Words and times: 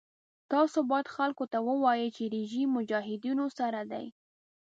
تاسو 0.51 0.77
باید 0.89 1.13
خلکو 1.15 1.43
ته 1.51 1.57
ووایئ 1.67 2.09
چې 2.15 2.23
رژیم 2.35 2.67
مجاهدینو 2.77 3.45
سره 3.59 3.81
دی. 3.91 4.05